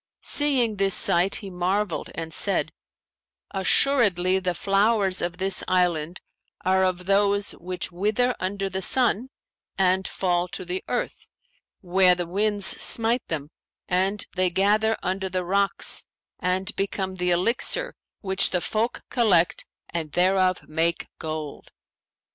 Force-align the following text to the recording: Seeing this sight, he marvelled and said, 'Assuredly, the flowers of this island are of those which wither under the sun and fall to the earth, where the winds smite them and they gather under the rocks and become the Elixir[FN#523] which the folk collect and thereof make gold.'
Seeing 0.23 0.77
this 0.77 0.95
sight, 0.95 1.35
he 1.35 1.51
marvelled 1.51 2.09
and 2.15 2.33
said, 2.33 2.71
'Assuredly, 3.53 4.39
the 4.39 4.55
flowers 4.55 5.21
of 5.21 5.37
this 5.37 5.63
island 5.67 6.21
are 6.65 6.83
of 6.83 7.05
those 7.05 7.51
which 7.51 7.91
wither 7.91 8.33
under 8.39 8.67
the 8.67 8.81
sun 8.81 9.29
and 9.77 10.07
fall 10.07 10.47
to 10.47 10.65
the 10.65 10.83
earth, 10.87 11.27
where 11.81 12.15
the 12.15 12.25
winds 12.25 12.65
smite 12.65 13.27
them 13.27 13.51
and 13.87 14.25
they 14.35 14.49
gather 14.49 14.97
under 15.03 15.29
the 15.29 15.45
rocks 15.45 16.03
and 16.39 16.75
become 16.75 17.13
the 17.13 17.29
Elixir[FN#523] 17.29 17.91
which 18.21 18.49
the 18.49 18.59
folk 18.61 19.03
collect 19.11 19.67
and 19.91 20.13
thereof 20.13 20.67
make 20.67 21.09
gold.' 21.19 21.69